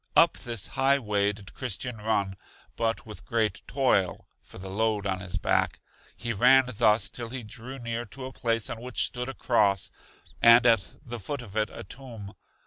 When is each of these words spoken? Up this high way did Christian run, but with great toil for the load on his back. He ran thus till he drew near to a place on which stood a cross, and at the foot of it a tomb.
Up 0.15 0.35
this 0.39 0.65
high 0.69 0.97
way 0.97 1.31
did 1.31 1.53
Christian 1.53 1.97
run, 1.97 2.35
but 2.75 3.05
with 3.05 3.23
great 3.23 3.61
toil 3.67 4.25
for 4.41 4.57
the 4.57 4.67
load 4.67 5.05
on 5.05 5.19
his 5.19 5.37
back. 5.37 5.79
He 6.17 6.33
ran 6.33 6.63
thus 6.75 7.07
till 7.07 7.29
he 7.29 7.43
drew 7.43 7.77
near 7.77 8.05
to 8.05 8.25
a 8.25 8.33
place 8.33 8.67
on 8.71 8.81
which 8.81 9.05
stood 9.05 9.29
a 9.29 9.35
cross, 9.35 9.91
and 10.41 10.65
at 10.65 10.95
the 11.05 11.19
foot 11.19 11.43
of 11.43 11.55
it 11.55 11.69
a 11.71 11.83
tomb. 11.83 12.33